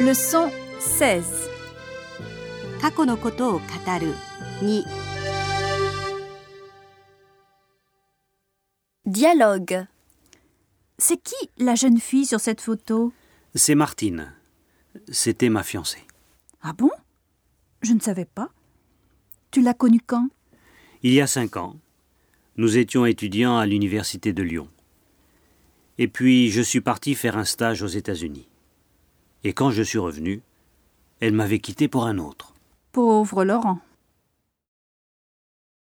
[0.00, 0.50] Leçon
[0.80, 1.24] 16.
[2.80, 3.58] 過去のことを語
[4.00, 4.14] る
[4.60, 4.84] 2
[9.06, 9.86] Dialogue.
[10.98, 13.12] C'est qui la jeune fille sur cette photo
[13.54, 14.32] C'est Martine.
[15.08, 16.02] C'était ma fiancée.
[16.60, 16.90] Ah bon
[17.82, 18.50] Je ne savais pas.
[19.50, 20.28] Tu l'as connue quand
[21.02, 21.76] Il y a cinq ans,
[22.56, 24.68] nous étions étudiants à l'université de Lyon.
[25.98, 28.48] Et puis je suis parti faire un stage aux États-Unis.
[29.43, 30.41] Et quand je suis revenu,
[31.19, 32.53] elle m'avait quitté pour un autre.
[32.91, 33.79] Pauvre Laurent.